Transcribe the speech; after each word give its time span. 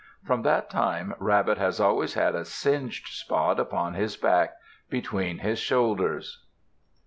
From 0.25 0.41
that 0.41 0.67
time 0.67 1.13
Rabbit 1.19 1.59
has 1.59 1.79
always 1.79 2.15
had 2.15 2.33
a 2.33 2.43
singed 2.43 3.09
spot 3.09 3.59
upon 3.59 3.93
his 3.93 4.17
back, 4.17 4.55
between 4.89 5.37
his 5.37 5.59
shoulders. 5.59 6.43